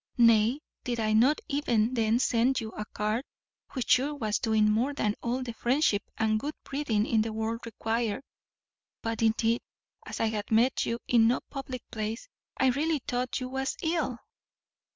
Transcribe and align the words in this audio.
Nay, 0.17 0.61
did 0.83 0.99
I 0.99 1.13
not 1.13 1.41
even 1.47 1.93
then 1.93 2.17
send 2.17 2.59
you 2.59 2.69
a 2.71 2.85
card, 2.85 3.23
which 3.73 3.91
sure 3.91 4.15
was 4.15 4.39
doing 4.39 4.67
more 4.67 4.95
than 4.95 5.13
all 5.21 5.43
the 5.43 5.53
friendship 5.53 6.01
and 6.17 6.39
good 6.39 6.55
breeding 6.63 7.05
in 7.05 7.21
the 7.21 7.31
world 7.31 7.59
required; 7.67 8.23
but, 9.03 9.21
indeed, 9.21 9.61
as 10.07 10.19
I 10.19 10.25
had 10.25 10.49
met 10.49 10.87
you 10.87 10.97
in 11.07 11.27
no 11.27 11.41
public 11.51 11.83
place, 11.91 12.27
I 12.57 12.69
really 12.69 13.03
thought 13.07 13.39
you 13.39 13.49
was 13.49 13.77
ill." 13.83 14.17